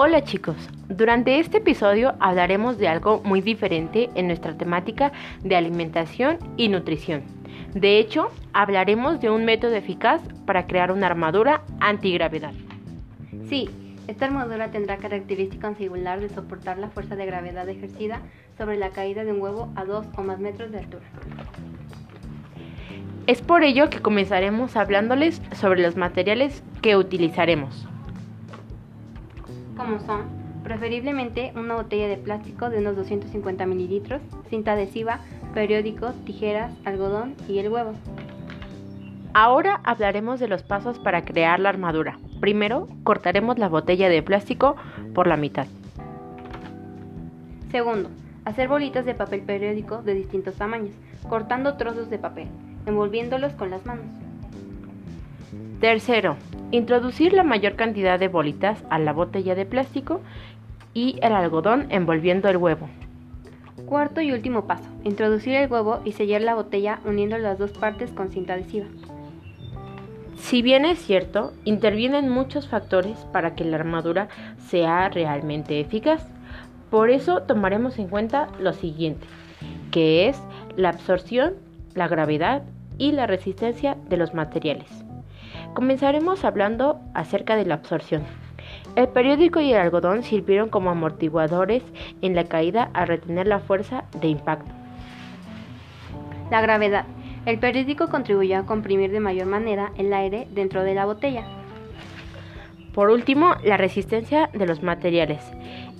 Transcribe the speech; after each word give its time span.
Hola 0.00 0.22
chicos, 0.22 0.54
durante 0.88 1.40
este 1.40 1.58
episodio 1.58 2.14
hablaremos 2.20 2.78
de 2.78 2.86
algo 2.86 3.20
muy 3.24 3.40
diferente 3.40 4.08
en 4.14 4.28
nuestra 4.28 4.56
temática 4.56 5.10
de 5.42 5.56
alimentación 5.56 6.38
y 6.56 6.68
nutrición. 6.68 7.24
De 7.74 7.98
hecho, 7.98 8.30
hablaremos 8.52 9.20
de 9.20 9.28
un 9.28 9.44
método 9.44 9.74
eficaz 9.74 10.22
para 10.46 10.68
crear 10.68 10.92
una 10.92 11.08
armadura 11.08 11.64
antigravedad. 11.80 12.52
Sí, 13.48 13.68
esta 14.06 14.26
armadura 14.26 14.70
tendrá 14.70 14.98
característica 14.98 15.74
singular 15.74 16.20
de 16.20 16.28
soportar 16.28 16.78
la 16.78 16.90
fuerza 16.90 17.16
de 17.16 17.26
gravedad 17.26 17.68
ejercida 17.68 18.20
sobre 18.56 18.76
la 18.76 18.90
caída 18.90 19.24
de 19.24 19.32
un 19.32 19.40
huevo 19.40 19.72
a 19.74 19.84
2 19.84 20.06
o 20.16 20.22
más 20.22 20.38
metros 20.38 20.70
de 20.70 20.78
altura. 20.78 21.06
Es 23.26 23.42
por 23.42 23.64
ello 23.64 23.90
que 23.90 23.98
comenzaremos 23.98 24.76
hablándoles 24.76 25.42
sobre 25.54 25.82
los 25.82 25.96
materiales 25.96 26.62
que 26.82 26.96
utilizaremos. 26.96 27.88
Como 29.78 29.98
son, 30.00 30.24
preferiblemente 30.62 31.52
una 31.56 31.76
botella 31.76 32.08
de 32.08 32.18
plástico 32.18 32.68
de 32.68 32.80
unos 32.80 32.96
250 32.96 33.64
mililitros, 33.64 34.20
cinta 34.50 34.72
adhesiva, 34.72 35.20
periódico, 35.54 36.12
tijeras, 36.26 36.70
algodón 36.84 37.34
y 37.48 37.58
el 37.60 37.70
huevo. 37.70 37.92
Ahora 39.32 39.80
hablaremos 39.84 40.38
de 40.40 40.48
los 40.48 40.62
pasos 40.62 40.98
para 40.98 41.24
crear 41.24 41.60
la 41.60 41.70
armadura. 41.70 42.18
Primero, 42.40 42.88
cortaremos 43.04 43.58
la 43.58 43.70
botella 43.70 44.10
de 44.10 44.22
plástico 44.22 44.76
por 45.14 45.26
la 45.26 45.38
mitad. 45.38 45.66
Segundo, 47.70 48.10
hacer 48.44 48.68
bolitas 48.68 49.06
de 49.06 49.14
papel 49.14 49.40
periódico 49.40 50.02
de 50.02 50.12
distintos 50.12 50.56
tamaños, 50.56 50.94
cortando 51.28 51.78
trozos 51.78 52.10
de 52.10 52.18
papel 52.18 52.48
envolviéndolos 52.88 53.52
con 53.52 53.70
las 53.70 53.84
manos. 53.86 54.06
Tercero, 55.80 56.36
introducir 56.70 57.32
la 57.32 57.44
mayor 57.44 57.76
cantidad 57.76 58.18
de 58.18 58.28
bolitas 58.28 58.84
a 58.90 58.98
la 58.98 59.12
botella 59.12 59.54
de 59.54 59.64
plástico 59.64 60.20
y 60.92 61.18
el 61.22 61.32
algodón 61.32 61.86
envolviendo 61.90 62.48
el 62.48 62.56
huevo. 62.56 62.88
Cuarto 63.86 64.20
y 64.20 64.32
último 64.32 64.66
paso, 64.66 64.88
introducir 65.04 65.54
el 65.54 65.70
huevo 65.70 66.00
y 66.04 66.12
sellar 66.12 66.42
la 66.42 66.54
botella 66.54 66.98
uniendo 67.04 67.38
las 67.38 67.58
dos 67.58 67.72
partes 67.72 68.10
con 68.10 68.30
cinta 68.30 68.54
adhesiva. 68.54 68.86
Si 70.36 70.62
bien 70.62 70.84
es 70.84 70.98
cierto, 70.98 71.52
intervienen 71.64 72.28
muchos 72.28 72.68
factores 72.68 73.18
para 73.32 73.54
que 73.54 73.64
la 73.64 73.76
armadura 73.76 74.28
sea 74.68 75.08
realmente 75.08 75.80
eficaz. 75.80 76.26
Por 76.90 77.10
eso 77.10 77.42
tomaremos 77.42 77.98
en 77.98 78.08
cuenta 78.08 78.48
lo 78.60 78.72
siguiente, 78.72 79.26
que 79.90 80.28
es 80.28 80.40
la 80.76 80.90
absorción, 80.90 81.54
la 81.94 82.08
gravedad 82.08 82.62
y 82.98 83.12
la 83.12 83.26
resistencia 83.26 83.96
de 84.08 84.16
los 84.16 84.34
materiales. 84.34 85.07
Comenzaremos 85.78 86.44
hablando 86.44 86.98
acerca 87.14 87.54
de 87.54 87.64
la 87.64 87.74
absorción. 87.74 88.24
El 88.96 89.06
periódico 89.10 89.60
y 89.60 89.72
el 89.72 89.78
algodón 89.78 90.24
sirvieron 90.24 90.70
como 90.70 90.90
amortiguadores 90.90 91.84
en 92.20 92.34
la 92.34 92.42
caída 92.46 92.90
a 92.94 93.04
retener 93.04 93.46
la 93.46 93.60
fuerza 93.60 94.02
de 94.20 94.26
impacto. 94.26 94.72
La 96.50 96.60
gravedad. 96.62 97.04
El 97.46 97.60
periódico 97.60 98.08
contribuyó 98.08 98.58
a 98.58 98.66
comprimir 98.66 99.12
de 99.12 99.20
mayor 99.20 99.46
manera 99.46 99.92
el 99.96 100.12
aire 100.12 100.48
dentro 100.50 100.82
de 100.82 100.94
la 100.96 101.06
botella. 101.06 101.46
Por 102.92 103.10
último, 103.10 103.54
la 103.62 103.76
resistencia 103.76 104.50
de 104.52 104.66
los 104.66 104.82
materiales. 104.82 105.48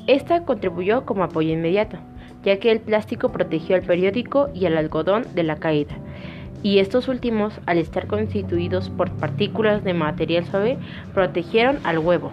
Esta 0.08 0.44
contribuyó 0.44 1.06
como 1.06 1.22
apoyo 1.22 1.52
inmediato, 1.52 1.98
ya 2.42 2.58
que 2.58 2.72
el 2.72 2.80
plástico 2.80 3.30
protegió 3.30 3.76
al 3.76 3.82
periódico 3.82 4.48
y 4.52 4.66
al 4.66 4.76
algodón 4.76 5.22
de 5.36 5.44
la 5.44 5.54
caída 5.54 5.94
y 6.62 6.78
estos 6.78 7.08
últimos, 7.08 7.60
al 7.66 7.78
estar 7.78 8.06
constituidos 8.06 8.90
por 8.90 9.10
partículas 9.12 9.84
de 9.84 9.94
material 9.94 10.44
suave, 10.44 10.78
protegieron 11.14 11.78
al 11.84 11.98
huevo. 11.98 12.32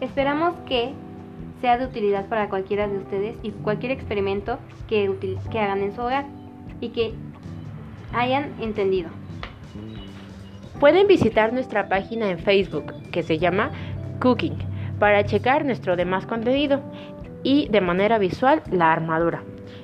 Esperamos 0.00 0.54
que 0.66 0.92
sea 1.60 1.78
de 1.78 1.86
utilidad 1.86 2.26
para 2.26 2.48
cualquiera 2.48 2.86
de 2.86 2.98
ustedes 2.98 3.36
y 3.42 3.50
cualquier 3.50 3.92
experimento 3.92 4.58
que, 4.88 5.10
que 5.50 5.58
hagan 5.58 5.82
en 5.82 5.94
su 5.94 6.02
hogar 6.02 6.26
y 6.80 6.90
que 6.90 7.14
hayan 8.12 8.52
entendido. 8.60 9.10
Pueden 10.80 11.06
visitar 11.06 11.52
nuestra 11.52 11.88
página 11.88 12.30
en 12.30 12.38
Facebook 12.38 12.92
que 13.10 13.22
se 13.22 13.38
llama 13.38 13.70
Cooking 14.20 14.56
para 14.98 15.24
checar 15.24 15.64
nuestro 15.64 15.96
demás 15.96 16.26
contenido 16.26 16.80
y 17.42 17.68
de 17.68 17.80
manera 17.80 18.18
visual 18.18 18.62
la 18.70 18.92
armadura. 18.92 19.42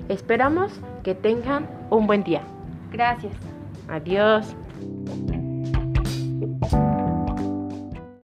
Esperamos 0.08 0.72
que 1.02 1.14
tengan 1.14 1.68
un 1.90 2.06
buen 2.06 2.24
día. 2.24 2.42
Gracias. 2.92 3.32
Adiós. 3.88 4.54